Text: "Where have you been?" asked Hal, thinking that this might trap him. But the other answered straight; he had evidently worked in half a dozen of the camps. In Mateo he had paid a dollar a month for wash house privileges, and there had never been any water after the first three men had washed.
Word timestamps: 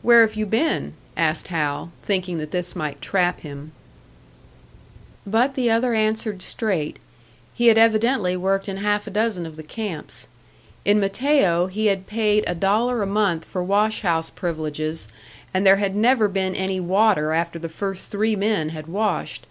"Where 0.00 0.22
have 0.26 0.36
you 0.36 0.46
been?" 0.46 0.94
asked 1.18 1.48
Hal, 1.48 1.92
thinking 2.02 2.38
that 2.38 2.50
this 2.50 2.74
might 2.74 3.02
trap 3.02 3.40
him. 3.40 3.72
But 5.26 5.52
the 5.52 5.70
other 5.70 5.92
answered 5.92 6.40
straight; 6.40 6.98
he 7.52 7.66
had 7.66 7.76
evidently 7.76 8.38
worked 8.38 8.70
in 8.70 8.78
half 8.78 9.06
a 9.06 9.10
dozen 9.10 9.44
of 9.44 9.56
the 9.56 9.62
camps. 9.62 10.28
In 10.86 10.98
Mateo 10.98 11.66
he 11.66 11.88
had 11.88 12.06
paid 12.06 12.42
a 12.46 12.54
dollar 12.54 13.02
a 13.02 13.06
month 13.06 13.44
for 13.44 13.62
wash 13.62 14.00
house 14.00 14.30
privileges, 14.30 15.08
and 15.52 15.66
there 15.66 15.76
had 15.76 15.94
never 15.94 16.26
been 16.26 16.54
any 16.54 16.80
water 16.80 17.32
after 17.34 17.58
the 17.58 17.68
first 17.68 18.10
three 18.10 18.34
men 18.36 18.70
had 18.70 18.86
washed. 18.86 19.46